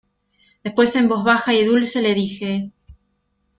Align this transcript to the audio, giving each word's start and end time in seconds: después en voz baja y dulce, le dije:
después 0.63 0.95
en 0.95 1.07
voz 1.07 1.23
baja 1.23 1.53
y 1.53 1.63
dulce, 1.63 2.01
le 2.01 2.15
dije: 2.15 2.71